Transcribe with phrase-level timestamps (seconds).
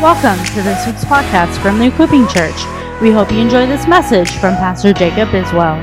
[0.00, 2.54] Welcome to this week's podcast from the Equipping Church.
[3.00, 5.82] We hope you enjoy this message from Pastor Jacob Biswell.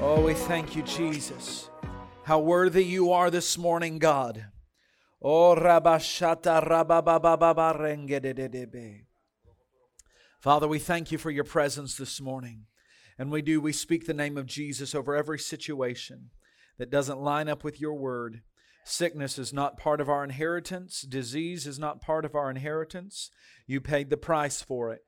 [0.00, 1.68] Oh, we thank you, Jesus.
[2.22, 4.46] How worthy you are this morning, God.
[5.20, 9.00] Oh, rabashata rababababa.
[10.40, 12.64] Father, we thank you for your presence this morning.
[13.18, 16.30] And we do, we speak the name of Jesus over every situation
[16.78, 18.40] that doesn't line up with your word.
[18.84, 23.30] Sickness is not part of our inheritance, disease is not part of our inheritance.
[23.66, 25.02] You paid the price for it.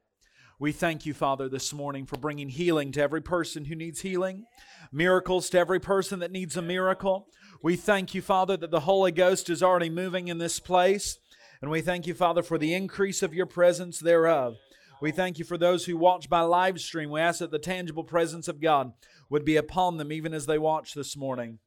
[0.60, 4.44] We thank you, Father, this morning for bringing healing to every person who needs healing,
[4.92, 7.26] miracles to every person that needs a miracle.
[7.62, 11.18] We thank you, Father, that the Holy Ghost is already moving in this place.
[11.60, 14.54] And we thank you, Father, for the increase of your presence thereof.
[15.00, 17.10] We thank you for those who watch by live stream.
[17.10, 18.92] We ask that the tangible presence of God
[19.28, 21.58] would be upon them even as they watch this morning.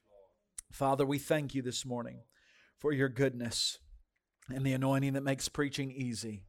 [0.72, 2.20] Father, we thank you this morning
[2.78, 3.80] for your goodness
[4.50, 6.44] and the anointing that makes preaching easy.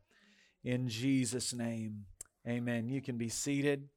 [0.64, 2.06] In Jesus' name,
[2.47, 2.88] amen.
[2.88, 3.88] You can be seated.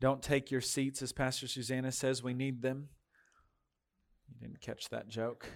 [0.00, 2.88] Don't take your seats, as Pastor Susanna says, we need them.
[4.28, 5.46] You didn't catch that joke.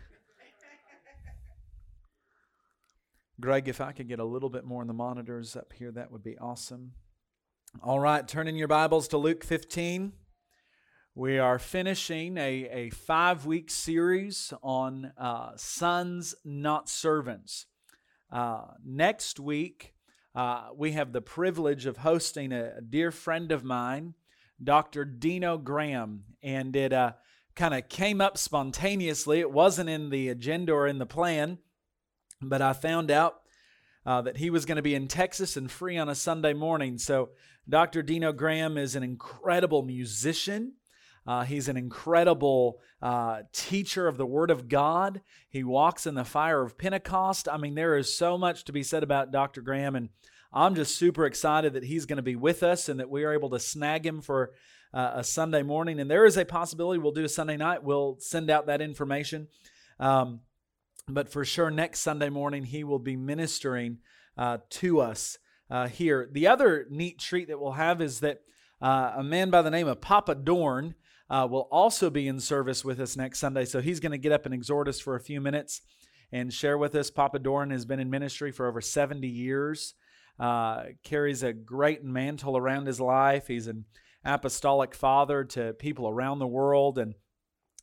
[3.41, 6.13] Greg, if I could get a little bit more on the monitors up here, that
[6.13, 6.93] would be awesome.
[7.83, 10.13] All right, turn in your Bibles to Luke 15.
[11.21, 17.67] We are finishing a, a five week series on uh, sons, not servants.
[18.33, 19.93] Uh, next week,
[20.35, 24.15] uh, we have the privilege of hosting a, a, dear friend of mine,
[24.65, 25.05] Dr.
[25.05, 27.13] Dino Graham, and it uh,
[27.55, 29.41] kind of came up spontaneously.
[29.41, 31.59] It wasn't in the agenda or in the plan,
[32.41, 33.43] but I found out
[34.07, 36.97] uh, that he was going to be in Texas and free on a Sunday morning.
[36.97, 37.29] So,
[37.69, 38.03] Dr.
[38.03, 40.77] Dino Graham is an incredible musician.
[41.27, 45.21] Uh, he's an incredible uh, teacher of the Word of God.
[45.49, 47.49] He walks in the fire of Pentecost.
[47.49, 49.61] I mean, there is so much to be said about Dr.
[49.61, 50.09] Graham, and
[50.53, 53.33] I'm just super excited that he's going to be with us and that we are
[53.33, 54.53] able to snag him for
[54.93, 56.01] uh, a Sunday morning.
[56.01, 57.85] And there is a possibility we'll do a Sunday night.
[57.85, 59.49] We'll send out that information.
[60.01, 60.41] Um,
[61.09, 63.99] but for sure, next Sunday morning, he will be ministering
[64.37, 65.39] uh, to us
[65.71, 66.29] uh, here.
[66.33, 68.41] The other neat treat that we'll have is that
[68.81, 70.95] uh, a man by the name of Papa Dorn
[71.31, 73.65] uh, will also be in service with us next Sunday.
[73.65, 75.81] So he's going to get up and exhort us for a few minutes
[76.33, 77.11] and share with us.
[77.11, 79.95] Papa Doran has been in ministry for over 70 years,
[80.41, 83.47] uh, carries a great mantle around his life.
[83.47, 83.85] He's an
[84.25, 87.15] apostolic father to people around the world, and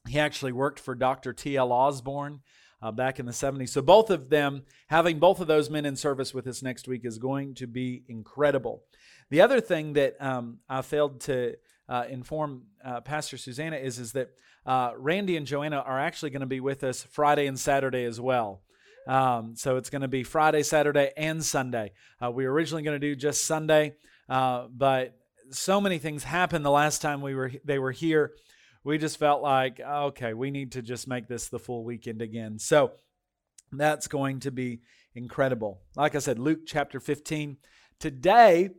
[0.08, 1.34] he actually worked for Dr.
[1.34, 1.72] T.L.
[1.72, 2.42] Osborn.
[2.80, 3.70] Uh, back in the 70s.
[3.70, 7.06] So, both of them, having both of those men in service with us next week
[7.06, 8.84] is going to be incredible.
[9.32, 11.56] The other thing that um, I failed to
[11.90, 14.30] uh, inform uh, Pastor Susanna is, is that
[14.66, 18.20] uh, Randy and Joanna are actually going to be with us Friday and Saturday as
[18.20, 18.62] well.
[19.08, 21.94] Um, so it's going to be Friday, Saturday, and Sunday.
[22.22, 23.96] Uh, we were originally going to do just Sunday,
[24.28, 25.18] uh, but
[25.50, 28.34] so many things happened the last time we were they were here.
[28.84, 32.60] We just felt like okay, we need to just make this the full weekend again.
[32.60, 32.92] So
[33.72, 34.82] that's going to be
[35.16, 35.80] incredible.
[35.96, 37.58] Like I said, Luke chapter 15.
[38.00, 38.72] Today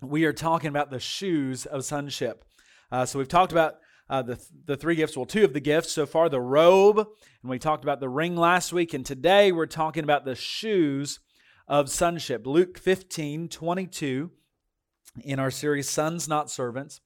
[0.00, 2.44] we are talking about the shoes of sonship.
[2.90, 3.76] Uh, so we've talked about
[4.08, 7.50] uh, the, the three gifts, well, two of the gifts so far the robe, and
[7.50, 8.94] we talked about the ring last week.
[8.94, 11.20] And today we're talking about the shoes
[11.66, 12.46] of sonship.
[12.46, 14.30] Luke 15 22
[15.24, 17.00] in our series, Sons Not Servants.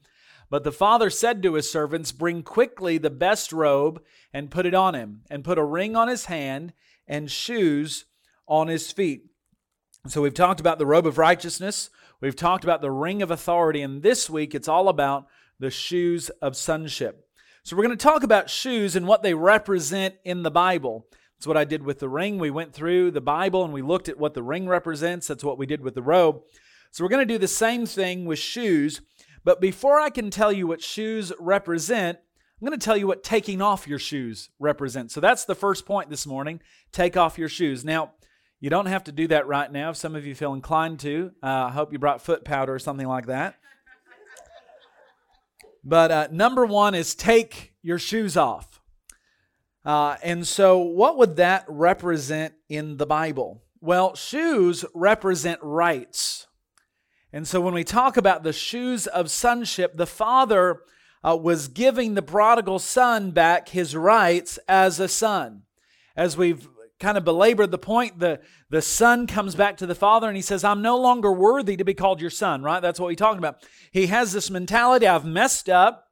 [0.50, 4.02] But the father said to his servants, Bring quickly the best robe
[4.32, 6.74] and put it on him, and put a ring on his hand
[7.08, 8.04] and shoes
[8.46, 9.24] on his feet.
[10.06, 11.88] So we've talked about the robe of righteousness.
[12.22, 15.26] We've talked about the ring of authority, and this week it's all about
[15.58, 17.26] the shoes of sonship.
[17.64, 21.08] So we're going to talk about shoes and what they represent in the Bible.
[21.36, 22.38] That's what I did with the ring.
[22.38, 25.26] We went through the Bible and we looked at what the ring represents.
[25.26, 26.42] That's what we did with the robe.
[26.92, 29.00] So we're going to do the same thing with shoes.
[29.42, 32.18] But before I can tell you what shoes represent,
[32.60, 35.12] I'm going to tell you what taking off your shoes represents.
[35.12, 36.60] So that's the first point this morning.
[36.92, 37.84] Take off your shoes.
[37.84, 38.12] Now,
[38.62, 41.32] you don't have to do that right now if some of you feel inclined to.
[41.42, 43.56] Uh, I hope you brought foot powder or something like that.
[45.82, 48.80] But uh, number one is take your shoes off.
[49.84, 53.64] Uh, and so, what would that represent in the Bible?
[53.80, 56.46] Well, shoes represent rights.
[57.32, 60.82] And so, when we talk about the shoes of sonship, the father
[61.24, 65.62] uh, was giving the prodigal son back his rights as a son.
[66.14, 66.68] As we've
[67.02, 68.40] kind of belabored the point, the,
[68.70, 71.84] the son comes back to the father and he says, I'm no longer worthy to
[71.84, 72.80] be called your son, right?
[72.80, 73.62] That's what we talked about.
[73.90, 76.06] He has this mentality I've messed up.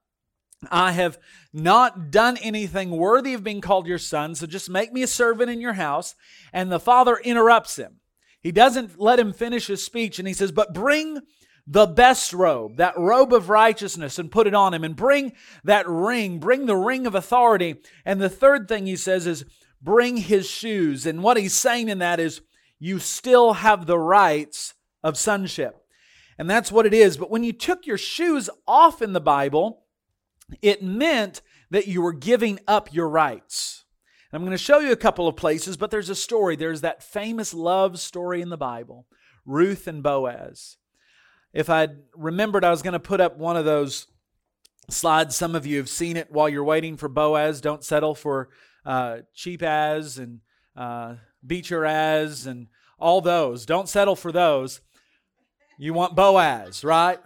[0.70, 1.18] I have
[1.54, 5.48] not done anything worthy of being called your son, so just make me a servant
[5.48, 6.14] in your house.
[6.52, 8.00] And the father interrupts him.
[8.42, 11.20] He doesn't let him finish his speech, and he says, But bring
[11.66, 15.32] the best robe, that robe of righteousness, and put it on him, and bring
[15.64, 17.76] that ring, bring the ring of authority.
[18.04, 19.44] And the third thing he says is,
[19.82, 21.06] Bring his shoes.
[21.06, 22.42] And what he's saying in that is,
[22.78, 25.76] You still have the rights of sonship.
[26.38, 27.16] And that's what it is.
[27.18, 29.84] But when you took your shoes off in the Bible,
[30.62, 33.84] it meant that you were giving up your rights.
[34.32, 36.56] And I'm going to show you a couple of places, but there's a story.
[36.56, 39.06] There's that famous love story in the Bible
[39.44, 40.76] Ruth and Boaz.
[41.52, 44.06] If I'd remembered, I was going to put up one of those
[44.88, 45.34] slides.
[45.34, 47.60] Some of you have seen it while you're waiting for Boaz.
[47.60, 48.48] Don't settle for
[48.84, 50.40] uh, cheap as and
[50.76, 51.16] uh,
[51.48, 52.68] your as and
[52.98, 53.66] all those.
[53.66, 54.80] Don't settle for those.
[55.78, 57.18] You want Boaz, right?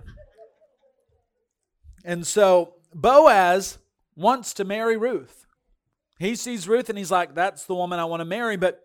[2.05, 3.79] And so Boaz
[4.15, 5.47] wants to marry Ruth.
[6.19, 8.57] He sees Ruth and he's like, that's the woman I want to marry.
[8.57, 8.81] But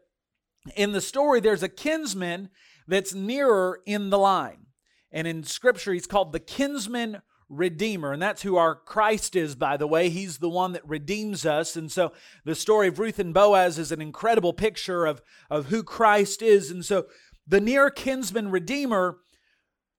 [0.76, 2.50] in the story, there's a kinsman
[2.88, 4.66] that's nearer in the line.
[5.12, 8.14] And in scripture, he's called the kinsman redeemer.
[8.14, 10.10] And that's who our Christ is, by the way.
[10.10, 11.76] He's the one that redeems us.
[11.76, 12.14] And so
[12.46, 16.72] the story of Ruth and Boaz is an incredible picture of, of who Christ is.
[16.72, 17.08] And so
[17.48, 19.18] the near kinsman redeemer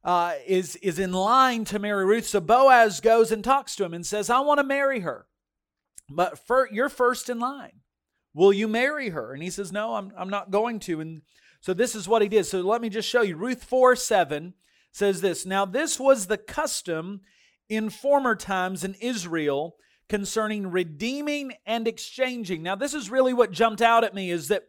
[0.05, 2.27] uh, is, is in line to marry Ruth.
[2.27, 5.27] So Boaz goes and talks to him and says, I want to marry her.
[6.09, 7.81] But for, you're first in line.
[8.33, 9.33] Will you marry her?
[9.33, 11.01] And he says, No, I'm, I'm not going to.
[11.01, 11.23] And
[11.61, 12.47] so this is what he did.
[12.47, 13.37] So let me just show you.
[13.37, 14.55] Ruth 4 7
[14.93, 17.21] says this Now, this was the custom
[17.71, 19.77] in former times in Israel
[20.09, 22.63] concerning redeeming and exchanging.
[22.63, 24.65] Now, this is really what jumped out at me is that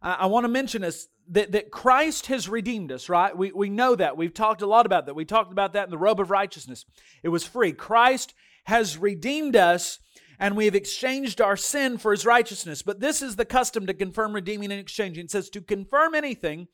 [0.00, 3.36] I, I want to mention this that, that Christ has redeemed us, right?
[3.36, 4.16] We, we know that.
[4.16, 5.14] We've talked a lot about that.
[5.14, 6.84] We talked about that in the robe of righteousness.
[7.24, 7.72] It was free.
[7.72, 8.32] Christ
[8.66, 9.98] has redeemed us
[10.38, 12.82] and we have exchanged our sin for his righteousness.
[12.82, 15.24] But this is the custom to confirm redeeming and exchanging.
[15.24, 16.68] It says, to confirm anything,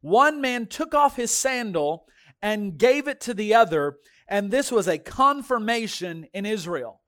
[0.00, 2.06] one man took off his sandal
[2.40, 3.98] and gave it to the other,
[4.28, 7.00] and this was a confirmation in Israel.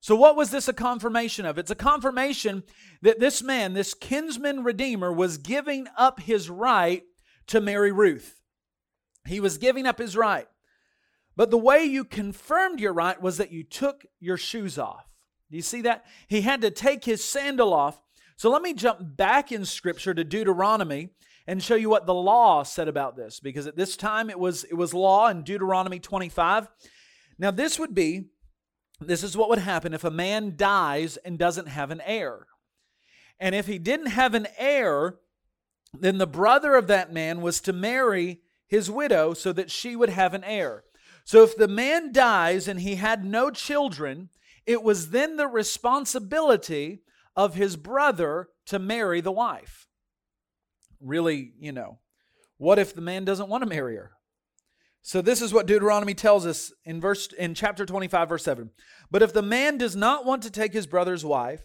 [0.00, 1.58] So, what was this a confirmation of?
[1.58, 2.62] It's a confirmation
[3.02, 7.02] that this man, this kinsman redeemer, was giving up his right
[7.48, 8.40] to marry Ruth.
[9.26, 10.46] He was giving up his right.
[11.36, 15.06] But the way you confirmed your right was that you took your shoes off.
[15.50, 16.04] Do you see that?
[16.28, 18.00] He had to take his sandal off.
[18.36, 21.10] So let me jump back in scripture to Deuteronomy
[21.46, 24.64] and show you what the law said about this because at this time it was
[24.64, 26.68] it was law in Deuteronomy 25.
[27.38, 28.26] Now this would be
[29.00, 32.46] this is what would happen if a man dies and doesn't have an heir.
[33.38, 35.16] And if he didn't have an heir,
[35.98, 40.10] then the brother of that man was to marry his widow so that she would
[40.10, 40.84] have an heir.
[41.24, 44.28] So if the man dies and he had no children,
[44.66, 47.02] it was then the responsibility
[47.34, 49.86] of his brother to marry the wife.
[51.00, 51.98] Really, you know,
[52.58, 54.12] what if the man doesn't want to marry her?
[55.02, 58.70] So this is what Deuteronomy tells us in verse in chapter 25 verse 7.
[59.10, 61.62] But if the man does not want to take his brother's wife,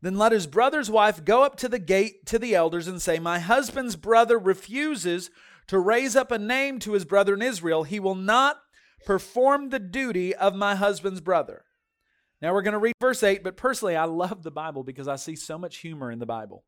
[0.00, 3.18] then let his brother's wife go up to the gate to the elders and say,
[3.18, 5.30] "My husband's brother refuses
[5.66, 7.82] to raise up a name to his brother in Israel.
[7.82, 8.58] He will not
[9.04, 11.64] perform the duty of my husband's brother."
[12.40, 15.16] Now we're going to read verse 8, but personally I love the Bible because I
[15.16, 16.64] see so much humor in the Bible.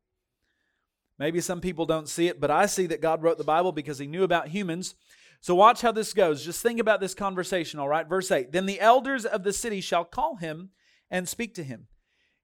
[1.21, 3.99] Maybe some people don't see it, but I see that God wrote the Bible because
[3.99, 4.95] he knew about humans
[5.41, 6.45] so watch how this goes.
[6.45, 8.07] Just think about this conversation, all right?
[8.07, 10.69] Verse 8 Then the elders of the city shall call him
[11.09, 11.87] and speak to him.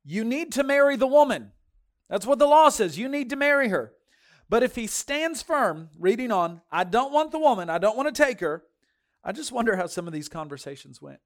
[0.04, 1.52] You need to marry the woman.
[2.10, 2.98] That's what the law says.
[2.98, 3.94] You need to marry her.
[4.50, 8.14] But if he stands firm, reading on, I don't want the woman, I don't want
[8.14, 8.64] to take her,
[9.24, 11.20] I just wonder how some of these conversations went.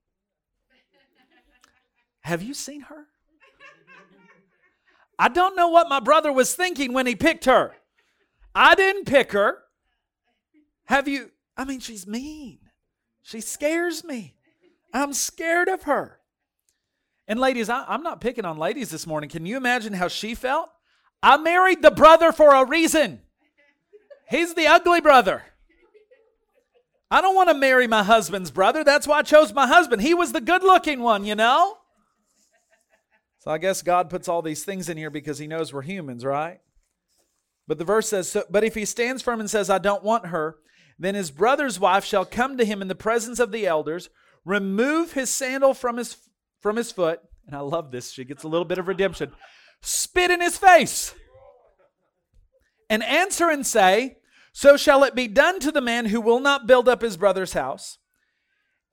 [2.21, 3.07] Have you seen her?
[5.21, 7.75] I don't know what my brother was thinking when he picked her.
[8.55, 9.59] I didn't pick her.
[10.85, 12.57] Have you I mean, she's mean.
[13.21, 14.33] She scares me.
[14.95, 16.19] I'm scared of her.
[17.27, 19.29] And ladies, I, am not picking on ladies this morning.
[19.29, 20.71] Can you imagine how she felt?
[21.21, 23.21] I married the brother for a reason.
[24.27, 25.43] He's the ugly brother.
[27.11, 28.83] I don't want to marry my husband's brother.
[28.83, 30.01] That's why I chose my husband.
[30.01, 31.77] He was the good looking one, you know?
[33.41, 36.23] So I guess God puts all these things in here because he knows we're humans,
[36.23, 36.59] right?
[37.67, 40.27] But the verse says, so, But if he stands firm and says, I don't want
[40.27, 40.57] her,
[40.99, 44.09] then his brother's wife shall come to him in the presence of the elders,
[44.45, 46.17] remove his sandal from his
[46.59, 48.11] from his foot, and I love this.
[48.11, 49.31] She gets a little bit of redemption.
[49.81, 51.15] Spit in his face.
[52.91, 54.17] And answer and say,
[54.53, 57.53] So shall it be done to the man who will not build up his brother's
[57.53, 57.97] house.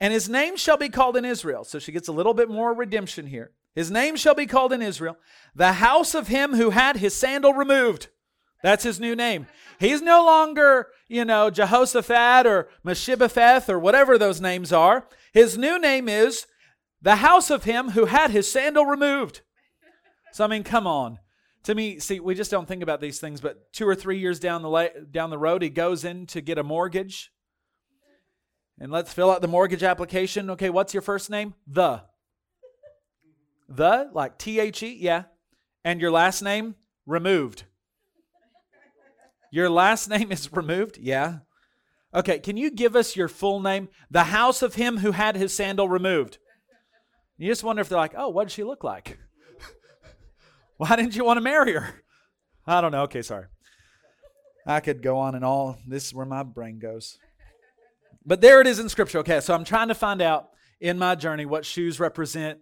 [0.00, 1.64] And his name shall be called in Israel.
[1.64, 3.52] So she gets a little bit more redemption here.
[3.78, 5.16] His name shall be called in Israel,
[5.54, 8.08] the house of him who had his sandal removed.
[8.60, 9.46] That's his new name.
[9.78, 15.06] He's no longer, you know, Jehoshaphat or Meshibafeth or whatever those names are.
[15.32, 16.48] His new name is
[17.00, 19.42] the house of him who had his sandal removed.
[20.32, 21.20] So, I mean, come on.
[21.62, 24.40] To me, see, we just don't think about these things, but two or three years
[24.40, 27.30] down the, la- down the road, he goes in to get a mortgage.
[28.80, 30.50] And let's fill out the mortgage application.
[30.50, 31.54] Okay, what's your first name?
[31.64, 32.02] The.
[33.68, 35.24] The, like T H E, yeah.
[35.84, 36.74] And your last name?
[37.06, 37.64] Removed.
[39.50, 40.98] Your last name is removed?
[40.98, 41.38] Yeah.
[42.14, 43.88] Okay, can you give us your full name?
[44.10, 46.38] The house of him who had his sandal removed.
[47.36, 49.18] You just wonder if they're like, oh, what did she look like?
[50.78, 52.02] Why didn't you want to marry her?
[52.66, 53.02] I don't know.
[53.02, 53.46] Okay, sorry.
[54.66, 55.78] I could go on and all.
[55.86, 57.18] This is where my brain goes.
[58.26, 59.18] But there it is in Scripture.
[59.20, 62.58] Okay, so I'm trying to find out in my journey what shoes represent.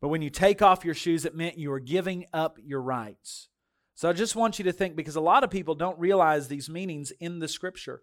[0.00, 3.48] But when you take off your shoes, it meant you were giving up your rights.
[3.94, 6.70] So I just want you to think because a lot of people don't realize these
[6.70, 8.02] meanings in the Scripture.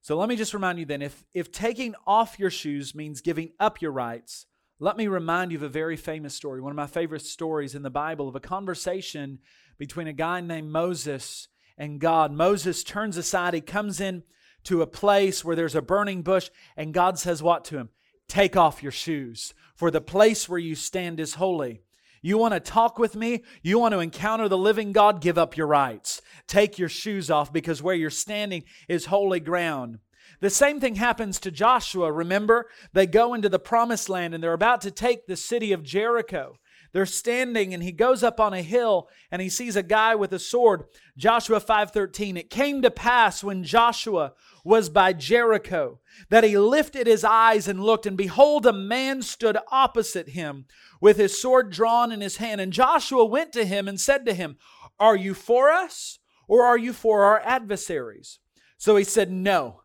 [0.00, 3.50] So let me just remind you then if, if taking off your shoes means giving
[3.60, 4.46] up your rights,
[4.80, 7.82] let me remind you of a very famous story, one of my favorite stories in
[7.82, 9.40] the Bible, of a conversation
[9.76, 12.32] between a guy named Moses and God.
[12.32, 14.22] Moses turns aside, he comes in
[14.64, 17.88] to a place where there's a burning bush, and God says, What to him?
[18.28, 21.82] Take off your shoes, for the place where you stand is holy.
[22.20, 23.44] You want to talk with me?
[23.62, 25.20] You want to encounter the living God?
[25.20, 26.20] Give up your rights.
[26.48, 30.00] Take your shoes off because where you're standing is holy ground.
[30.40, 32.10] The same thing happens to Joshua.
[32.10, 35.84] Remember, they go into the promised land and they're about to take the city of
[35.84, 36.56] Jericho.
[36.92, 40.32] They're standing and he goes up on a hill and he sees a guy with
[40.32, 40.84] a sword.
[41.16, 42.36] Joshua 5:13.
[42.36, 44.32] It came to pass when Joshua
[44.64, 49.58] was by Jericho that he lifted his eyes and looked and behold a man stood
[49.70, 50.66] opposite him
[51.00, 54.34] with his sword drawn in his hand and Joshua went to him and said to
[54.34, 54.56] him,
[54.98, 58.38] "Are you for us or are you for our adversaries?"
[58.78, 59.82] So he said, "No."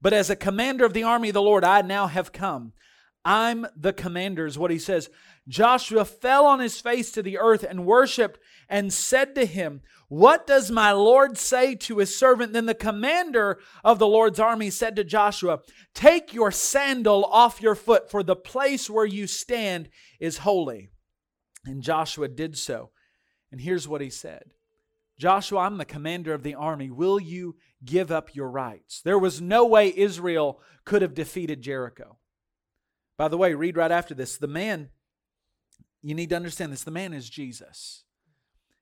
[0.00, 2.72] But as a commander of the army of the Lord, I now have come.
[3.24, 5.08] I'm the commander, is what he says.
[5.48, 8.38] Joshua fell on his face to the earth and worshiped
[8.68, 12.52] and said to him, What does my Lord say to his servant?
[12.52, 15.60] Then the commander of the Lord's army said to Joshua,
[15.94, 19.88] Take your sandal off your foot, for the place where you stand
[20.20, 20.90] is holy.
[21.64, 22.90] And Joshua did so.
[23.50, 24.52] And here's what he said
[25.18, 26.90] Joshua, I'm the commander of the army.
[26.90, 29.00] Will you give up your rights?
[29.02, 32.18] There was no way Israel could have defeated Jericho.
[33.16, 34.36] By the way, read right after this.
[34.36, 34.90] The man,
[36.02, 38.04] you need to understand this, the man is Jesus.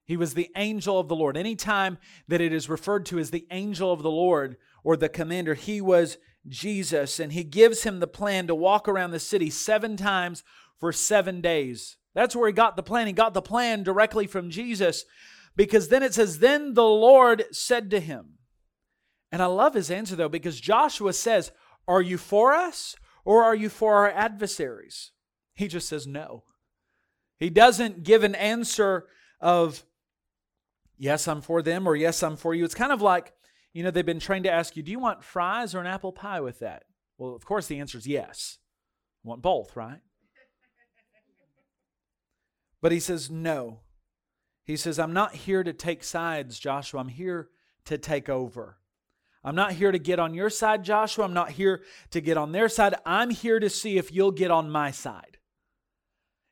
[0.05, 1.37] He was the angel of the Lord.
[1.37, 1.99] Anytime
[2.29, 5.81] that it is referred to as the angel of the Lord or the commander, he
[5.81, 7.21] was Jesus.
[7.21, 10.43] And he gives him the plan to walk around the city seven times
[10.79, 11.97] for seven days.
[12.15, 13.07] That's where he got the plan.
[13.07, 15.05] He got the plan directly from Jesus
[15.57, 18.39] because then it says, Then the Lord said to him,
[19.31, 21.53] and I love his answer though, because Joshua says,
[21.89, 25.12] Are you for us or are you for our adversaries?
[25.55, 26.45] He just says no.
[27.38, 29.07] He doesn't give an answer
[29.41, 29.85] of,
[30.99, 32.64] Yes, I'm for them or yes, I'm for you.
[32.64, 33.33] It's kind of like,
[33.73, 36.12] you know, they've been trained to ask you, Do you want fries or an apple
[36.12, 36.85] pie with that?
[37.19, 38.59] Well, of course, the answer is yes.
[39.25, 40.00] I want both, right?
[42.81, 43.81] But he says, No.
[44.64, 47.00] He says, I'm not here to take sides, Joshua.
[47.00, 47.49] I'm here
[47.87, 48.79] to take over.
[49.45, 51.25] I'm not here to get on your side, Joshua.
[51.25, 52.95] I'm not here to get on their side.
[53.05, 55.39] I'm here to see if you'll get on my side.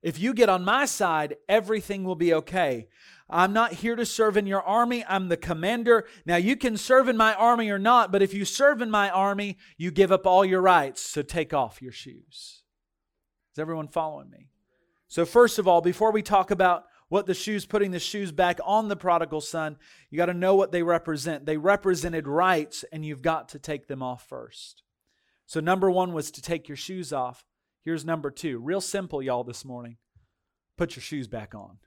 [0.02, 2.88] If you get on my side, everything will be okay.
[3.28, 5.04] I'm not here to serve in your army.
[5.08, 6.06] I'm the commander.
[6.26, 9.08] Now, you can serve in my army or not, but if you serve in my
[9.10, 11.00] army, you give up all your rights.
[11.00, 12.62] So take off your shoes.
[13.52, 14.48] Is everyone following me?
[15.06, 18.60] So, first of all, before we talk about what the shoes, putting the shoes back
[18.64, 19.76] on the prodigal son,
[20.10, 21.44] you got to know what they represent.
[21.44, 24.84] They represented rights, and you've got to take them off first.
[25.44, 27.44] So, number one was to take your shoes off.
[27.84, 28.60] Here's number two.
[28.60, 29.96] Real simple, y'all, this morning.
[30.78, 31.78] Put your shoes back on.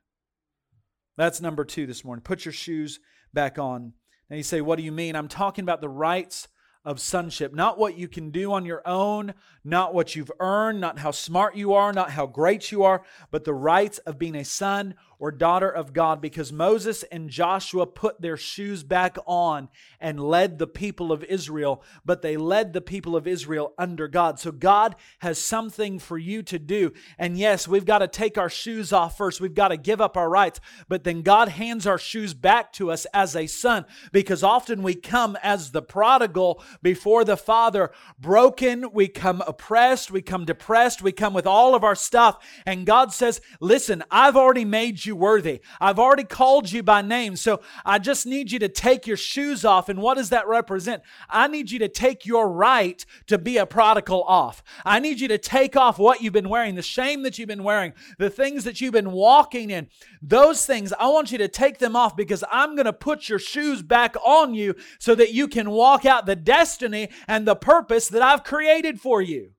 [1.16, 2.22] That's number two this morning.
[2.22, 3.00] Put your shoes
[3.34, 3.94] back on.
[4.30, 5.16] Now you say, What do you mean?
[5.16, 6.50] I'm talking about the rights
[6.86, 7.54] of sonship.
[7.54, 11.56] Not what you can do on your own, not what you've earned, not how smart
[11.56, 15.32] you are, not how great you are, but the rights of being a son or
[15.32, 20.68] daughter of God because Moses and Joshua put their shoes back on and led the
[20.68, 24.38] people of Israel, but they led the people of Israel under God.
[24.38, 26.92] So God has something for you to do.
[27.18, 29.40] And yes, we've got to take our shoes off first.
[29.40, 32.92] We've got to give up our rights, but then God hands our shoes back to
[32.92, 38.92] us as a son because often we come as the prodigal before the Father, broken,
[38.92, 42.46] we come oppressed, we come depressed, we come with all of our stuff.
[42.66, 45.62] And God says, Listen, I've already made you worthy.
[45.80, 47.36] I've already called you by name.
[47.36, 49.90] So I just need you to take your shoes off.
[49.90, 51.04] And what does that represent?
[51.30, 54.64] I need you to take your right to be a prodigal off.
[54.84, 57.64] I need you to take off what you've been wearing, the shame that you've been
[57.64, 59.88] wearing, the things that you've been walking in.
[60.22, 63.40] Those things, I want you to take them off because I'm going to put your
[63.40, 68.08] shoes back on you so that you can walk out the destiny and the purpose
[68.08, 69.52] that I've created for you.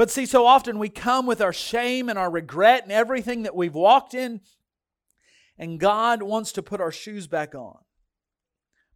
[0.00, 3.54] But see, so often we come with our shame and our regret and everything that
[3.54, 4.40] we've walked in,
[5.58, 7.76] and God wants to put our shoes back on.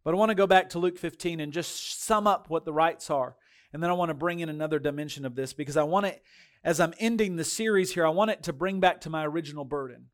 [0.03, 2.73] But I want to go back to Luke 15 and just sum up what the
[2.73, 3.35] rights are.
[3.71, 6.23] And then I want to bring in another dimension of this because I want it,
[6.63, 9.63] as I'm ending the series here, I want it to bring back to my original
[9.63, 10.05] burden,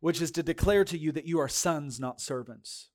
[0.00, 2.90] which is to declare to you that you are sons, not servants.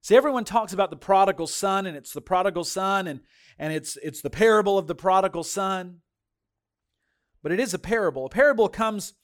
[0.00, 3.18] See, everyone talks about the prodigal son, and it's the prodigal son, and,
[3.58, 6.02] and it's, it's the parable of the prodigal son
[7.42, 8.26] but it is a parable.
[8.26, 9.14] A parable comes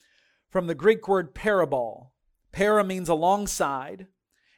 [0.51, 2.09] from the Greek word parabol.
[2.53, 4.07] Para means alongside,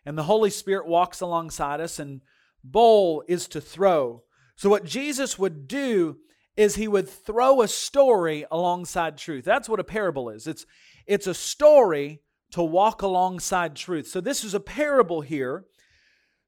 [0.07, 2.21] and the Holy Spirit walks alongside us, and
[2.63, 4.23] bowl is to throw.
[4.57, 6.19] So, what Jesus would do
[6.57, 9.45] is he would throw a story alongside truth.
[9.45, 10.47] That's what a parable is.
[10.47, 10.67] It's,
[11.07, 12.21] it's a story
[12.53, 14.07] to walk alongside truth.
[14.07, 15.65] So, this is a parable here.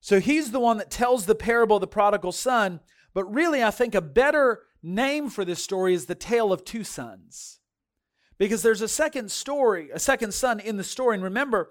[0.00, 2.80] So, he's the one that tells the parable of the prodigal son,
[3.14, 6.84] but really, I think a better name for this story is the tale of two
[6.84, 7.60] sons.
[8.38, 11.14] Because there's a second story, a second son in the story.
[11.14, 11.70] And remember,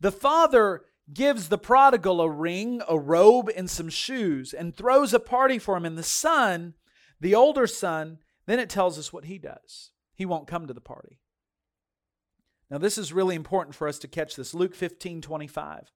[0.00, 5.20] the father gives the prodigal a ring, a robe, and some shoes and throws a
[5.20, 5.84] party for him.
[5.84, 6.74] And the son,
[7.20, 9.90] the older son, then it tells us what he does.
[10.14, 11.18] He won't come to the party.
[12.70, 14.54] Now, this is really important for us to catch this.
[14.54, 15.90] Luke 15 25.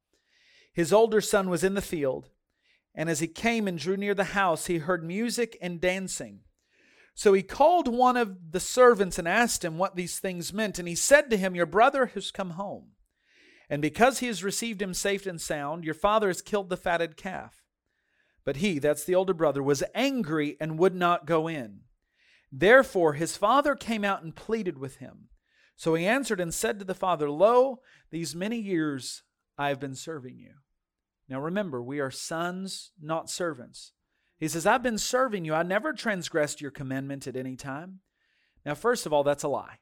[0.72, 2.30] His older son was in the field,
[2.94, 6.40] and as he came and drew near the house, he heard music and dancing.
[7.14, 10.78] So he called one of the servants and asked him what these things meant.
[10.78, 12.88] And he said to him, Your brother has come home.
[13.70, 17.16] And because he has received him safe and sound, your father has killed the fatted
[17.16, 17.62] calf.
[18.44, 21.80] But he, that's the older brother, was angry and would not go in.
[22.52, 25.28] Therefore his father came out and pleaded with him.
[25.76, 29.22] So he answered and said to the father, Lo, these many years
[29.56, 30.52] I have been serving you.
[31.28, 33.92] Now remember, we are sons, not servants.
[34.38, 35.54] He says, I've been serving you.
[35.54, 38.00] I never transgressed your commandment at any time.
[38.64, 39.78] Now, first of all, that's a lie.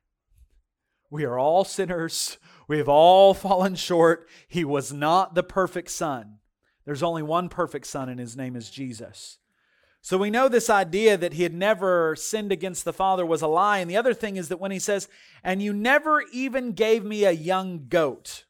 [1.11, 2.39] We are all sinners.
[2.69, 4.29] We have all fallen short.
[4.49, 6.39] He was not the perfect son.
[6.85, 9.39] There's only one perfect son, and his name is Jesus.
[10.01, 13.47] So we know this idea that he had never sinned against the Father was a
[13.47, 13.79] lie.
[13.79, 15.09] And the other thing is that when he says,
[15.45, 18.45] And you never even gave me a young goat.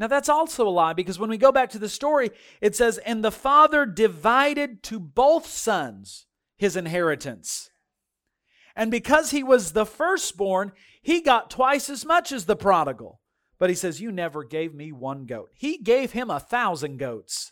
[0.00, 2.30] Now, that's also a lie because when we go back to the story,
[2.62, 7.68] it says, And the father divided to both sons his inheritance.
[8.74, 13.20] And because he was the firstborn, he got twice as much as the prodigal.
[13.58, 15.50] But he says, You never gave me one goat.
[15.52, 17.50] He gave him a thousand goats.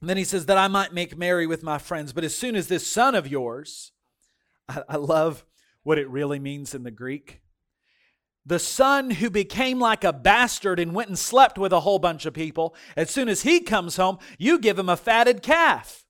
[0.00, 2.14] And then he says, That I might make merry with my friends.
[2.14, 3.92] But as soon as this son of yours,
[4.66, 5.44] I, I love
[5.82, 7.42] what it really means in the Greek
[8.44, 12.26] the son who became like a bastard and went and slept with a whole bunch
[12.26, 16.04] of people, as soon as he comes home, you give him a fatted calf.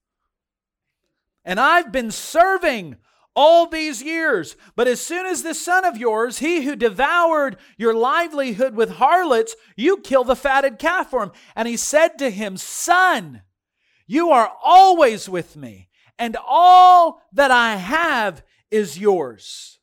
[1.45, 2.97] And I've been serving
[3.35, 4.57] all these years.
[4.77, 9.57] But as soon as this son of yours, he who devoured your livelihood with harlots,
[9.77, 11.33] you kill the fatted calf for him.
[11.57, 13.43] And he said to him, Son,
[14.07, 15.89] you are always with me,
[16.19, 19.80] and all that I have is yours.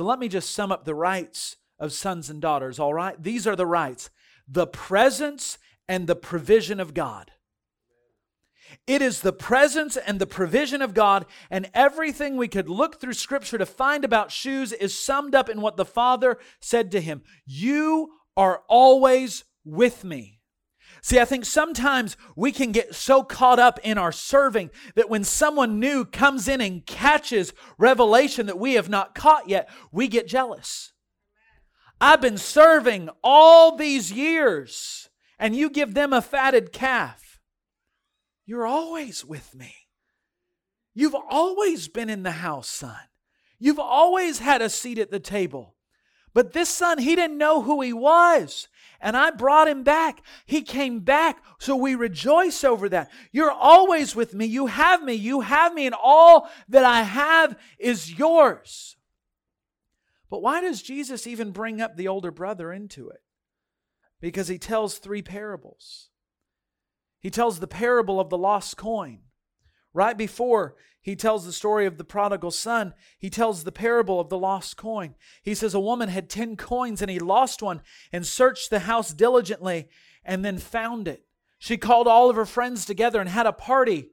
[0.00, 3.22] So let me just sum up the rights of sons and daughters, all right?
[3.22, 4.08] These are the rights
[4.48, 5.58] the presence
[5.90, 7.32] and the provision of God.
[8.86, 13.12] It is the presence and the provision of God, and everything we could look through
[13.12, 17.20] Scripture to find about shoes is summed up in what the Father said to him
[17.44, 20.39] You are always with me.
[21.02, 25.24] See, I think sometimes we can get so caught up in our serving that when
[25.24, 30.28] someone new comes in and catches revelation that we have not caught yet, we get
[30.28, 30.92] jealous.
[32.00, 37.40] I've been serving all these years, and you give them a fatted calf.
[38.46, 39.74] You're always with me.
[40.94, 42.96] You've always been in the house, son.
[43.58, 45.76] You've always had a seat at the table.
[46.32, 48.68] But this son, he didn't know who he was.
[49.00, 50.22] And I brought him back.
[50.44, 51.42] He came back.
[51.58, 53.10] So we rejoice over that.
[53.32, 54.44] You're always with me.
[54.44, 55.14] You have me.
[55.14, 55.86] You have me.
[55.86, 58.96] And all that I have is yours.
[60.28, 63.22] But why does Jesus even bring up the older brother into it?
[64.20, 66.10] Because he tells three parables.
[67.20, 69.20] He tells the parable of the lost coin.
[69.92, 72.94] Right before he tells the story of the prodigal son.
[73.18, 75.14] He tells the parable of the lost coin.
[75.42, 79.12] He says a woman had 10 coins and he lost one and searched the house
[79.12, 79.88] diligently
[80.24, 81.24] and then found it.
[81.58, 84.10] She called all of her friends together and had a party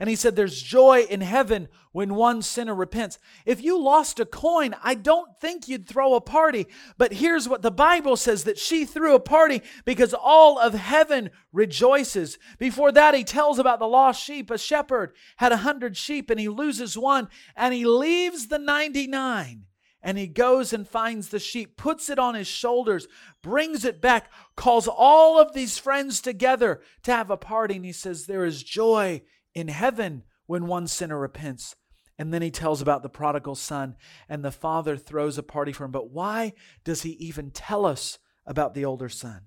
[0.00, 3.18] and he said, There's joy in heaven when one sinner repents.
[3.44, 6.66] If you lost a coin, I don't think you'd throw a party.
[6.96, 11.30] But here's what the Bible says that she threw a party because all of heaven
[11.52, 12.38] rejoices.
[12.58, 14.50] Before that, he tells about the lost sheep.
[14.50, 19.64] A shepherd had a hundred sheep and he loses one and he leaves the 99
[20.00, 23.08] and he goes and finds the sheep, puts it on his shoulders,
[23.42, 27.76] brings it back, calls all of these friends together to have a party.
[27.76, 29.22] And he says, There is joy
[29.58, 31.76] in heaven when one sinner repents.
[32.18, 33.94] And then he tells about the prodigal son,
[34.28, 35.92] and the father throws a party for him.
[35.92, 39.42] But why does he even tell us about the older son?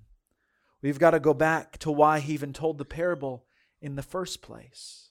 [0.81, 3.45] We've got to go back to why he even told the parable
[3.81, 5.09] in the first place.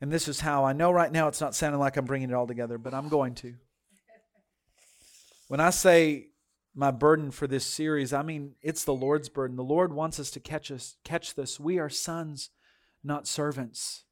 [0.00, 2.34] And this is how I know right now it's not sounding like I'm bringing it
[2.34, 3.54] all together, but I'm going to.
[5.48, 6.28] When I say
[6.74, 9.56] my burden for this series, I mean it's the Lord's burden.
[9.56, 11.58] The Lord wants us to catch us catch this.
[11.58, 12.50] We are sons
[13.04, 14.04] not servants.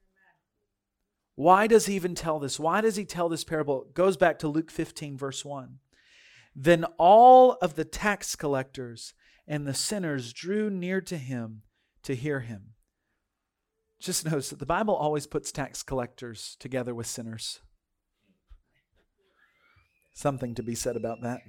[1.34, 2.60] Why does he even tell this?
[2.60, 3.86] Why does he tell this parable?
[3.88, 5.78] It goes back to Luke 15, verse 1.
[6.54, 9.14] Then all of the tax collectors
[9.46, 11.62] and the sinners drew near to him
[12.02, 12.74] to hear him.
[13.98, 17.60] Just notice that the Bible always puts tax collectors together with sinners.
[20.14, 21.40] Something to be said about that.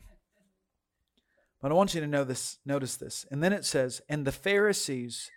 [1.62, 3.26] But I want you to know this, notice this.
[3.32, 5.32] And then it says, And the Pharisees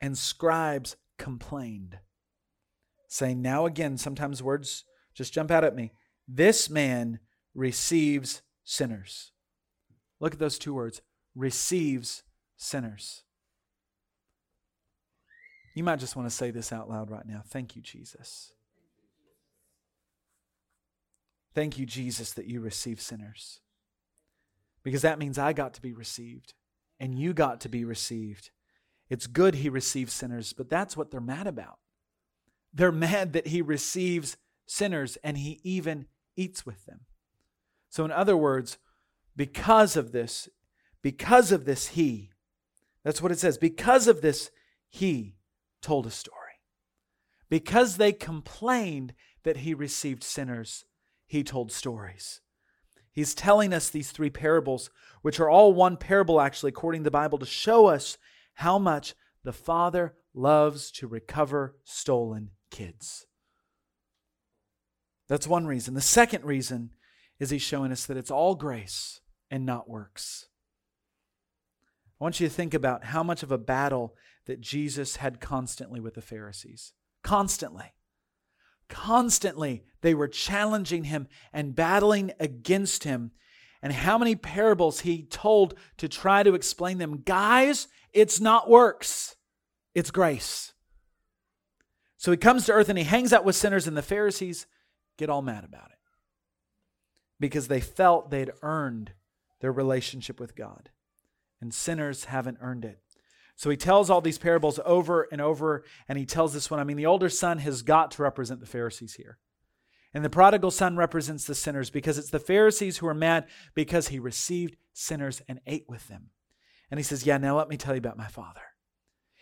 [0.00, 1.98] and scribes complained,
[3.06, 5.92] saying, Now again, sometimes words just jump out at me.
[6.26, 7.20] This man
[7.54, 9.32] receives sinners.
[10.18, 11.02] Look at those two words
[11.34, 12.22] receives
[12.56, 13.22] sinners.
[15.74, 17.42] You might just want to say this out loud right now.
[17.46, 18.52] Thank you, Jesus.
[21.54, 23.60] Thank you, Jesus, that you receive sinners.
[24.82, 26.54] Because that means I got to be received
[26.98, 28.50] and you got to be received.
[29.10, 31.78] It's good he receives sinners, but that's what they're mad about.
[32.72, 37.00] They're mad that he receives sinners and he even eats with them.
[37.88, 38.78] So, in other words,
[39.36, 40.48] because of this,
[41.02, 42.30] because of this, he,
[43.02, 44.50] that's what it says, because of this,
[44.88, 45.34] he
[45.82, 46.36] told a story.
[47.48, 50.84] Because they complained that he received sinners,
[51.26, 52.40] he told stories.
[53.12, 54.88] He's telling us these three parables,
[55.22, 58.18] which are all one parable, actually, according to the Bible, to show us
[58.60, 63.26] how much the Father loves to recover stolen kids.
[65.28, 65.94] That's one reason.
[65.94, 66.90] The second reason
[67.38, 69.20] is He's showing us that it's all grace
[69.50, 70.48] and not works.
[72.20, 75.98] I want you to think about how much of a battle that Jesus had constantly
[75.98, 76.92] with the Pharisees.
[77.22, 77.94] Constantly.
[78.90, 83.30] Constantly, they were challenging him and battling against him.
[83.82, 87.22] And how many parables he told to try to explain them.
[87.24, 89.36] Guys, it's not works,
[89.94, 90.72] it's grace.
[92.16, 94.66] So he comes to earth and he hangs out with sinners, and the Pharisees
[95.16, 95.98] get all mad about it
[97.38, 99.12] because they felt they'd earned
[99.60, 100.90] their relationship with God,
[101.60, 103.00] and sinners haven't earned it.
[103.56, 106.80] So he tells all these parables over and over, and he tells this one.
[106.80, 109.38] I mean, the older son has got to represent the Pharisees here.
[110.14, 114.08] And the prodigal son represents the sinners because it's the Pharisees who are mad because
[114.08, 116.30] he received sinners and ate with them.
[116.90, 118.60] And he says, Yeah, now let me tell you about my father.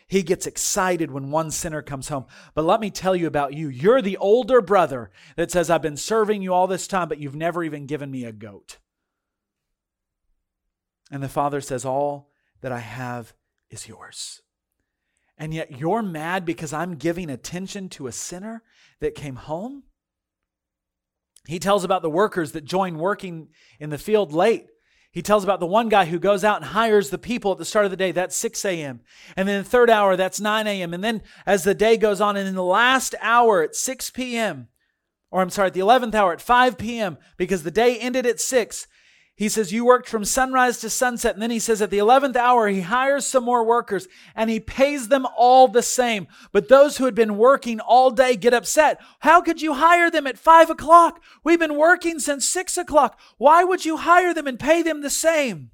[0.06, 2.24] He gets excited when one sinner comes home.
[2.54, 3.68] But let me tell you about you.
[3.68, 7.36] You're the older brother that says, I've been serving you all this time, but you've
[7.36, 8.78] never even given me a goat.
[11.10, 12.30] And the father says, All
[12.60, 13.34] that I have
[13.70, 14.42] is yours.
[15.36, 18.62] And yet you're mad because I'm giving attention to a sinner
[19.00, 19.84] that came home?
[21.46, 24.66] He tells about the workers that join working in the field late
[25.18, 27.64] he tells about the one guy who goes out and hires the people at the
[27.64, 28.12] start of the day.
[28.12, 29.00] That's 6 a.m.
[29.36, 30.94] And then the third hour, that's 9 a.m.
[30.94, 34.68] And then as the day goes on, and in the last hour at 6 p.m.,
[35.32, 38.38] or I'm sorry, at the 11th hour at 5 p.m., because the day ended at
[38.38, 38.86] 6,
[39.38, 41.34] He says, You worked from sunrise to sunset.
[41.34, 44.58] And then he says, At the 11th hour, he hires some more workers and he
[44.58, 46.26] pays them all the same.
[46.50, 49.00] But those who had been working all day get upset.
[49.20, 51.22] How could you hire them at five o'clock?
[51.44, 53.16] We've been working since six o'clock.
[53.36, 55.70] Why would you hire them and pay them the same?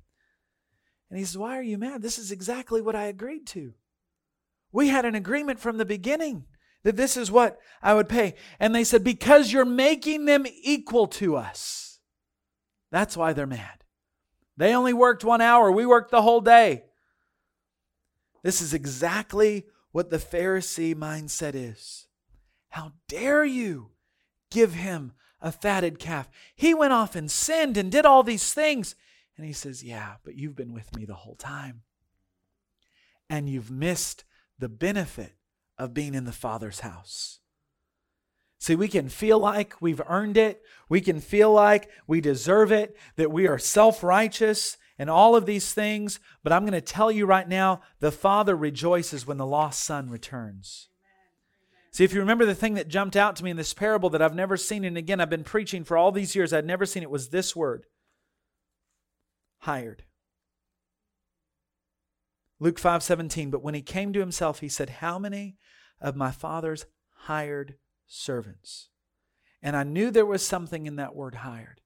[1.08, 2.02] And he says, Why are you mad?
[2.02, 3.72] This is exactly what I agreed to.
[4.72, 6.44] We had an agreement from the beginning
[6.82, 8.34] that this is what I would pay.
[8.60, 11.83] And they said, Because you're making them equal to us.
[12.94, 13.82] That's why they're mad.
[14.56, 16.84] They only worked one hour, we worked the whole day.
[18.44, 22.06] This is exactly what the Pharisee mindset is.
[22.68, 23.90] How dare you
[24.48, 26.30] give him a fatted calf?
[26.54, 28.94] He went off and sinned and did all these things.
[29.36, 31.82] And he says, Yeah, but you've been with me the whole time.
[33.28, 34.22] And you've missed
[34.56, 35.34] the benefit
[35.78, 37.40] of being in the Father's house.
[38.64, 40.62] See, we can feel like we've earned it.
[40.88, 45.44] We can feel like we deserve it, that we are self righteous and all of
[45.44, 46.18] these things.
[46.42, 50.08] But I'm going to tell you right now the Father rejoices when the lost son
[50.08, 50.88] returns.
[51.90, 54.22] See, if you remember the thing that jumped out to me in this parable that
[54.22, 57.02] I've never seen, and again, I've been preaching for all these years, I'd never seen
[57.02, 57.84] it, was this word
[59.58, 60.04] hired.
[62.58, 65.58] Luke 5 17, but when he came to himself, he said, How many
[66.00, 66.86] of my father's
[67.26, 67.74] hired
[68.06, 68.88] servants.
[69.62, 71.80] And I knew there was something in that word hired.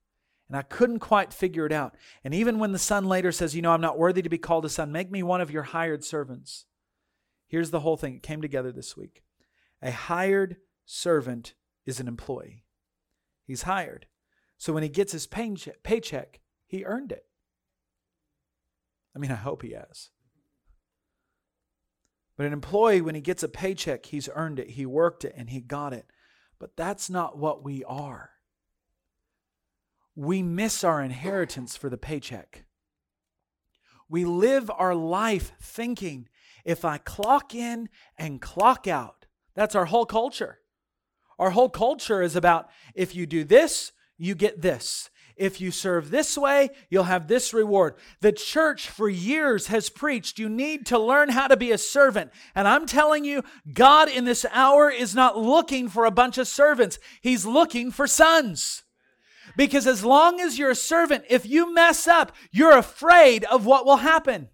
[0.49, 1.95] And I couldn't quite figure it out.
[2.23, 4.65] And even when the son later says, You know, I'm not worthy to be called
[4.65, 6.65] a son, make me one of your hired servants.
[7.47, 8.15] Here's the whole thing.
[8.15, 9.23] It came together this week.
[9.81, 11.53] A hired servant
[11.85, 12.65] is an employee,
[13.45, 14.07] he's hired.
[14.57, 17.25] So when he gets his paycheck, he earned it.
[19.15, 20.09] I mean, I hope he has.
[22.39, 25.49] But an employee, when he gets a paycheck, he's earned it, he worked it, and
[25.49, 26.05] he got it.
[26.57, 28.29] But that's not what we are.
[30.15, 32.63] We miss our inheritance for the paycheck.
[34.07, 36.29] We live our life thinking
[36.63, 40.59] if I clock in and clock out, that's our whole culture.
[41.39, 45.09] Our whole culture is about if you do this, you get this.
[45.39, 47.95] If you serve this way, you'll have this reward.
[48.19, 52.31] The church for years has preached you need to learn how to be a servant.
[52.53, 56.47] And I'm telling you, God in this hour is not looking for a bunch of
[56.47, 58.83] servants, He's looking for sons.
[59.55, 63.85] Because as long as you're a servant, if you mess up, you're afraid of what
[63.85, 64.49] will happen.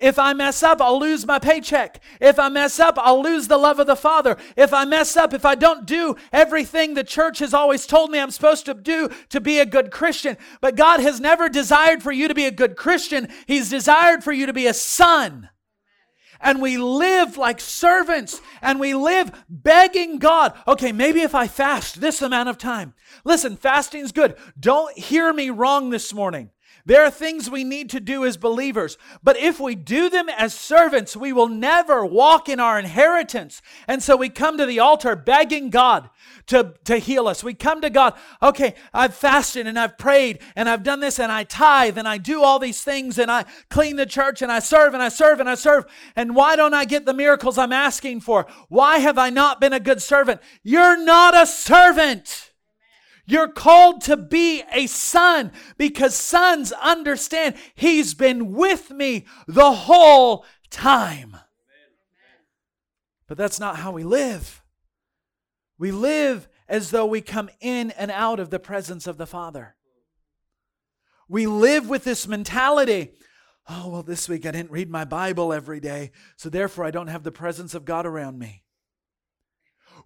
[0.00, 2.00] If I mess up, I'll lose my paycheck.
[2.20, 4.36] If I mess up, I'll lose the love of the Father.
[4.56, 8.20] If I mess up, if I don't do everything the church has always told me
[8.20, 10.36] I'm supposed to do to be a good Christian.
[10.60, 14.32] But God has never desired for you to be a good Christian, He's desired for
[14.32, 15.50] you to be a son.
[16.40, 20.56] And we live like servants and we live begging God.
[20.68, 22.94] Okay, maybe if I fast this amount of time.
[23.24, 24.36] Listen, fasting's good.
[24.58, 26.50] Don't hear me wrong this morning.
[26.88, 30.54] There are things we need to do as believers, but if we do them as
[30.54, 33.60] servants, we will never walk in our inheritance.
[33.86, 36.08] And so we come to the altar begging God
[36.46, 37.44] to, to heal us.
[37.44, 41.30] We come to God, okay, I've fasted and I've prayed and I've done this and
[41.30, 44.60] I tithe and I do all these things and I clean the church and I
[44.60, 45.84] serve and I serve and I serve.
[46.16, 48.46] And why don't I get the miracles I'm asking for?
[48.70, 50.40] Why have I not been a good servant?
[50.62, 52.47] You're not a servant.
[53.28, 60.44] You're called to be a son because sons understand he's been with me the whole
[60.70, 61.36] time.
[63.26, 64.62] But that's not how we live.
[65.78, 69.76] We live as though we come in and out of the presence of the Father.
[71.28, 73.12] We live with this mentality
[73.68, 77.08] oh, well, this week I didn't read my Bible every day, so therefore I don't
[77.08, 78.62] have the presence of God around me.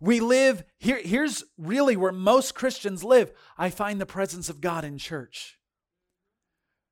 [0.01, 3.33] We live, here, here's really where most Christians live.
[3.57, 5.59] I find the presence of God in church.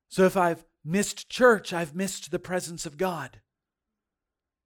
[0.09, 3.40] So if I've missed church, I've missed the presence of God.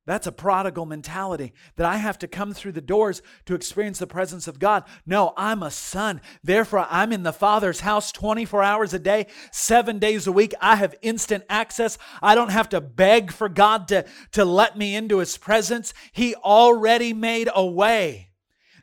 [0.05, 4.05] That's a prodigal mentality that I have to come through the doors to experience the
[4.05, 4.83] presence of God.
[5.03, 6.21] No, I'm a son.
[6.43, 10.53] Therefore, I'm in the Father's house 24 hours a day, seven days a week.
[10.61, 11.97] I have instant access.
[12.21, 15.91] I don't have to beg for God to, to let me into His presence.
[16.11, 18.29] He already made a way.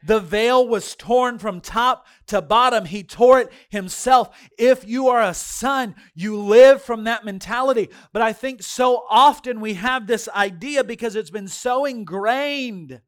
[0.05, 2.87] The veil was torn from top to bottom.
[2.87, 4.37] He tore it himself.
[4.59, 7.89] If you are a son, you live from that mentality.
[8.13, 13.01] But I think so often we have this idea because it's been so ingrained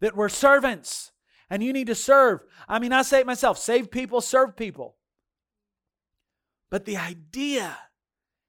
[0.00, 1.12] that we're servants
[1.48, 2.40] and you need to serve.
[2.68, 4.96] I mean, I say it myself save people, serve people.
[6.70, 7.76] But the idea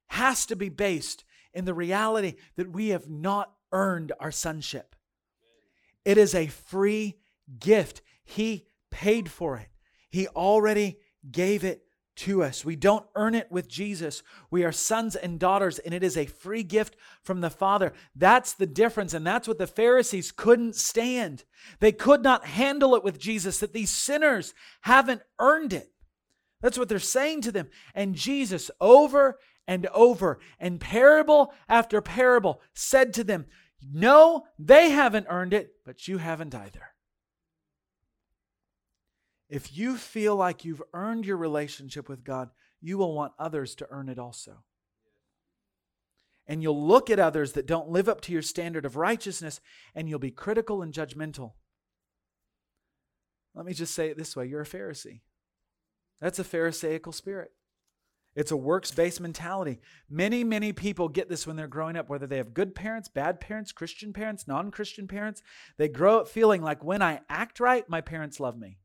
[0.08, 4.96] has to be based in the reality that we have not earned our sonship.
[6.04, 7.16] It is a free
[7.58, 8.02] gift.
[8.24, 9.68] He paid for it,
[10.10, 10.98] He already
[11.30, 11.82] gave it
[12.18, 12.64] to us.
[12.64, 14.22] We don't earn it with Jesus.
[14.50, 17.92] We are sons and daughters, and it is a free gift from the Father.
[18.14, 21.44] That's the difference, and that's what the Pharisees couldn't stand.
[21.78, 25.92] They could not handle it with Jesus, that these sinners haven't earned it.
[26.60, 27.68] That's what they're saying to them.
[27.94, 33.46] And Jesus, over and over, and parable after parable, said to them,
[33.92, 36.94] No, they haven't earned it, but you haven't either.
[39.48, 43.86] If you feel like you've earned your relationship with God, you will want others to
[43.90, 44.64] earn it also.
[46.46, 49.60] And you'll look at others that don't live up to your standard of righteousness
[49.94, 51.52] and you'll be critical and judgmental.
[53.54, 55.20] Let me just say it this way you're a Pharisee.
[56.20, 57.52] That's a Pharisaical spirit.
[58.34, 59.80] It's a works based mentality.
[60.08, 63.40] Many, many people get this when they're growing up, whether they have good parents, bad
[63.40, 65.42] parents, Christian parents, non Christian parents.
[65.76, 68.78] They grow up feeling like when I act right, my parents love me.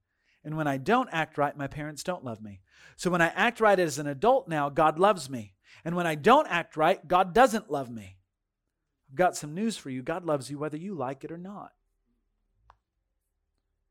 [0.43, 2.61] And when I don't act right, my parents don't love me.
[2.95, 5.53] So when I act right as an adult now, God loves me.
[5.85, 8.17] And when I don't act right, God doesn't love me.
[9.09, 11.71] I've got some news for you God loves you whether you like it or not.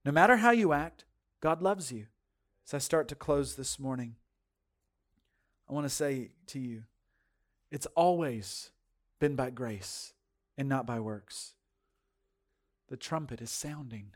[0.05, 1.05] No matter how you act,
[1.41, 2.07] God loves you.
[2.67, 4.17] As I start to close this morning,
[5.69, 6.85] I want to say to you
[7.71, 8.71] it's always
[9.21, 10.13] been by grace
[10.59, 11.55] and not by works.
[12.89, 14.11] The trumpet is sounding.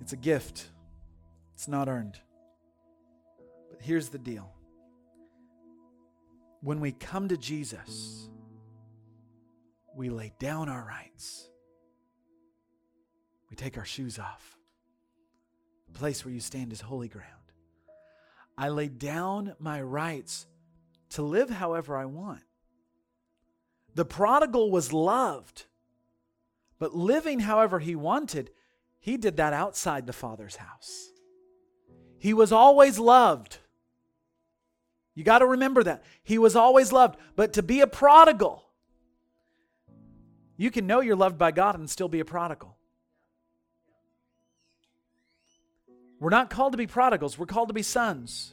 [0.00, 0.66] It's a gift,
[1.54, 2.18] it's not earned.
[3.70, 4.50] But here's the deal
[6.62, 8.28] when we come to Jesus,
[9.94, 11.48] we lay down our rights,
[13.50, 14.56] we take our shoes off.
[15.92, 17.26] The place where you stand is holy ground.
[18.56, 20.46] I lay down my rights
[21.10, 22.42] to live however I want.
[23.94, 25.64] The prodigal was loved,
[26.78, 28.50] but living however he wanted
[29.00, 31.08] he did that outside the Father's house.
[32.18, 33.58] He was always loved.
[35.14, 36.04] You got to remember that.
[36.22, 37.18] He was always loved.
[37.34, 38.62] But to be a prodigal,
[40.56, 42.76] you can know you're loved by God and still be a prodigal.
[46.20, 48.52] We're not called to be prodigals, we're called to be sons.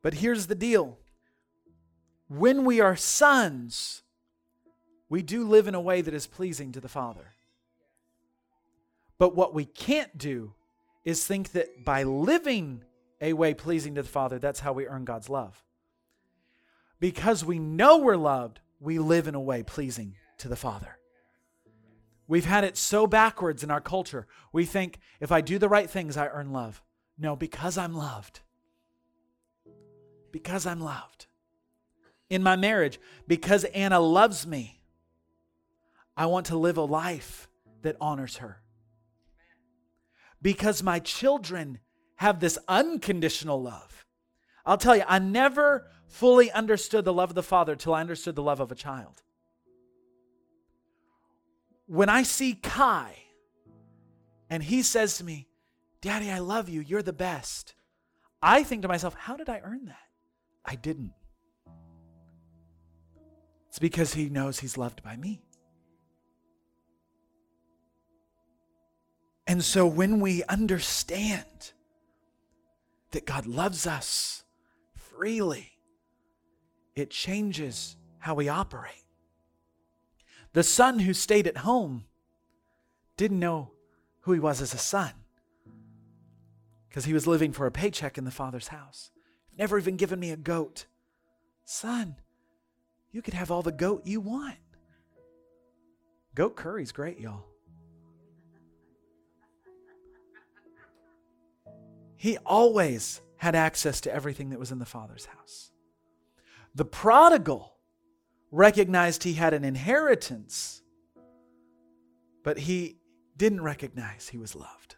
[0.00, 0.96] But here's the deal
[2.28, 4.02] when we are sons,
[5.08, 7.34] we do live in a way that is pleasing to the Father.
[9.18, 10.54] But what we can't do
[11.04, 12.84] is think that by living
[13.20, 15.64] a way pleasing to the Father, that's how we earn God's love.
[17.00, 20.98] Because we know we're loved, we live in a way pleasing to the Father.
[22.28, 24.26] We've had it so backwards in our culture.
[24.52, 26.82] We think if I do the right things, I earn love.
[27.18, 28.40] No, because I'm loved.
[30.30, 31.26] Because I'm loved.
[32.28, 34.80] In my marriage, because Anna loves me,
[36.16, 37.48] I want to live a life
[37.82, 38.60] that honors her
[40.40, 41.78] because my children
[42.16, 44.04] have this unconditional love.
[44.66, 48.34] I'll tell you, I never fully understood the love of the Father till I understood
[48.36, 49.22] the love of a child.
[51.86, 53.14] When I see Kai
[54.50, 55.48] and he says to me,
[56.00, 57.74] Daddy, I love you, you're the best,
[58.42, 59.96] I think to myself, how did I earn that?
[60.64, 61.12] I didn't.
[63.68, 65.42] It's because he knows he's loved by me.
[69.48, 71.72] And so when we understand
[73.12, 74.44] that God loves us
[74.94, 75.78] freely,
[76.94, 79.06] it changes how we operate.
[80.52, 82.04] The son who stayed at home
[83.16, 83.70] didn't know
[84.20, 85.12] who he was as a son
[86.88, 89.10] because he was living for a paycheck in the father's house.
[89.56, 90.84] Never even given me a goat.
[91.64, 92.16] Son,
[93.12, 94.58] you could have all the goat you want.
[96.34, 97.47] Goat curry's great, y'all.
[102.18, 105.70] He always had access to everything that was in the Father's house.
[106.74, 107.76] The prodigal
[108.50, 110.82] recognized he had an inheritance,
[112.42, 112.98] but he
[113.36, 114.96] didn't recognize he was loved.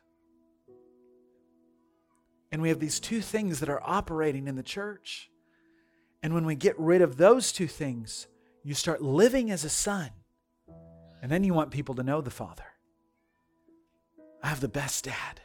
[2.50, 5.30] And we have these two things that are operating in the church.
[6.22, 8.28] And when we get rid of those two things,
[8.64, 10.08] you start living as a son.
[11.20, 12.64] And then you want people to know the Father.
[14.42, 15.42] I have the best dad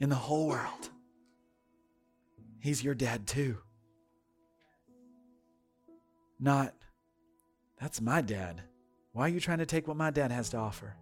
[0.00, 0.90] in the whole world.
[2.58, 3.58] He's your dad too.
[6.40, 6.74] Not,
[7.78, 8.62] that's my dad.
[9.12, 10.96] Why are you trying to take what my dad has to offer?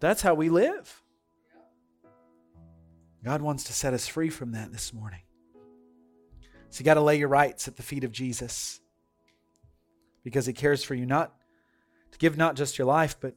[0.00, 1.02] That's how we live.
[3.22, 5.20] God wants to set us free from that this morning.
[6.70, 8.80] So you got to lay your rights at the feet of Jesus
[10.22, 11.34] because he cares for you not
[12.12, 13.34] to give not just your life, but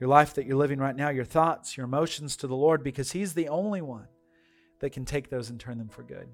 [0.00, 3.12] your life that you're living right now, your thoughts, your emotions to the Lord, because
[3.12, 4.08] He's the only one
[4.80, 6.28] that can take those and turn them for good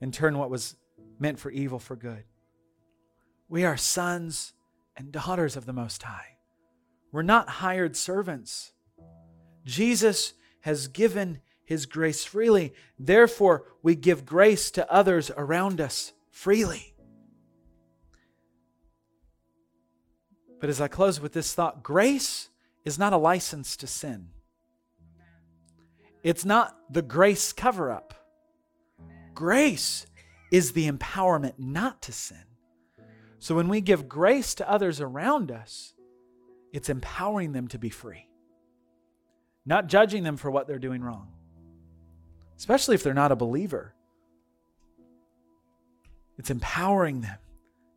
[0.00, 0.76] and turn what was
[1.18, 2.24] meant for evil for good.
[3.48, 4.52] We are sons
[4.94, 6.36] and daughters of the Most High.
[7.10, 8.72] We're not hired servants.
[9.64, 12.74] Jesus has given His grace freely.
[12.98, 16.94] Therefore, we give grace to others around us freely.
[20.60, 22.49] But as I close with this thought, grace
[22.84, 24.28] is not a license to sin.
[26.22, 28.14] It's not the grace cover up.
[29.34, 30.06] Grace
[30.50, 32.44] is the empowerment not to sin.
[33.38, 35.94] So when we give grace to others around us,
[36.72, 38.28] it's empowering them to be free,
[39.64, 41.32] not judging them for what they're doing wrong,
[42.58, 43.94] especially if they're not a believer.
[46.38, 47.38] It's empowering them.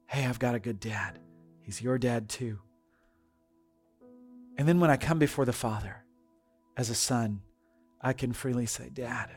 [0.07, 1.19] Hey, I've got a good dad.
[1.61, 2.59] He's your dad too.
[4.57, 6.03] And then when I come before the Father
[6.77, 7.41] as a son,
[8.01, 9.29] I can freely say, Dad,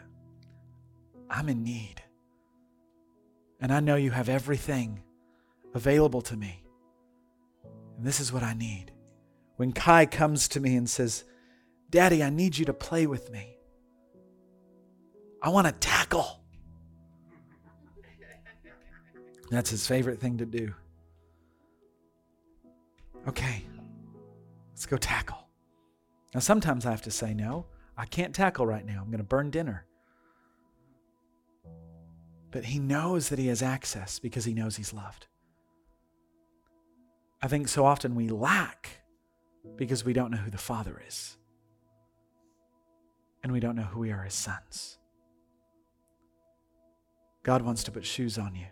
[1.30, 2.02] I'm in need.
[3.60, 5.02] And I know you have everything
[5.74, 6.62] available to me.
[7.96, 8.92] And this is what I need.
[9.56, 11.24] When Kai comes to me and says,
[11.88, 13.56] Daddy, I need you to play with me.
[15.40, 16.40] I want to tackle.
[19.50, 20.74] That's his favorite thing to do.
[23.28, 23.64] Okay,
[24.76, 25.48] let's go tackle.
[26.34, 27.64] Now, sometimes I have to say, no,
[27.96, 29.00] I can't tackle right now.
[29.00, 29.86] I'm going to burn dinner.
[32.50, 35.28] But he knows that he has access because he knows he's loved.
[37.40, 39.00] I think so often we lack
[39.76, 41.38] because we don't know who the Father is.
[43.42, 44.98] And we don't know who we are as sons.
[47.44, 48.66] God wants to put shoes on you,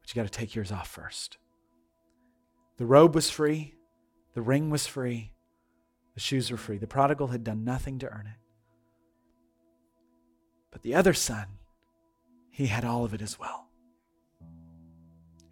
[0.00, 1.36] but you got to take yours off first.
[2.78, 3.74] The robe was free,
[4.32, 5.32] the ring was free.
[6.14, 6.78] The shoes were free.
[6.78, 8.38] The prodigal had done nothing to earn it.
[10.70, 11.46] But the other son,
[12.50, 13.68] he had all of it as well.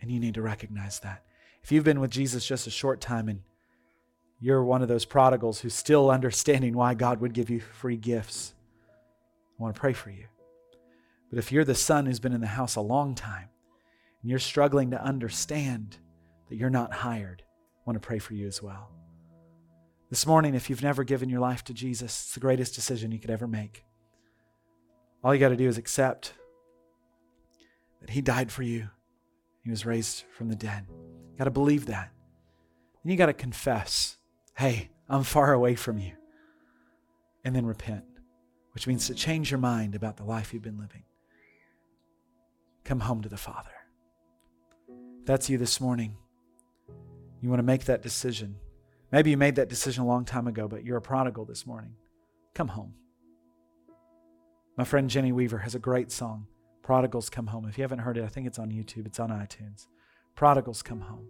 [0.00, 1.24] And you need to recognize that.
[1.62, 3.40] If you've been with Jesus just a short time and
[4.40, 8.54] you're one of those prodigals who's still understanding why God would give you free gifts,
[9.58, 10.24] I want to pray for you.
[11.28, 13.48] But if you're the son who's been in the house a long time
[14.22, 15.98] and you're struggling to understand
[16.48, 18.90] that you're not hired, I want to pray for you as well.
[20.10, 23.20] This morning, if you've never given your life to Jesus, it's the greatest decision you
[23.20, 23.84] could ever make.
[25.22, 26.32] All you got to do is accept
[28.00, 28.88] that He died for you.
[29.62, 30.86] He was raised from the dead.
[30.88, 32.10] You got to believe that.
[33.04, 34.16] And you got to confess,
[34.56, 36.14] hey, I'm far away from you.
[37.44, 38.04] And then repent,
[38.72, 41.04] which means to change your mind about the life you've been living.
[42.84, 43.70] Come home to the Father.
[45.20, 46.16] If that's you this morning.
[47.40, 48.56] You want to make that decision.
[49.12, 51.94] Maybe you made that decision a long time ago, but you're a prodigal this morning.
[52.54, 52.94] Come home.
[54.76, 56.46] My friend Jenny Weaver has a great song,
[56.82, 57.66] Prodigals Come Home.
[57.68, 59.86] If you haven't heard it, I think it's on YouTube, it's on iTunes.
[60.36, 61.26] Prodigals Come Home.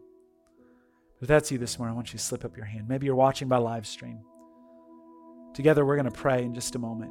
[1.21, 2.89] If that's you this morning, I want you to slip up your hand.
[2.89, 4.21] Maybe you're watching by live stream.
[5.53, 7.11] Together, we're going to pray in just a moment.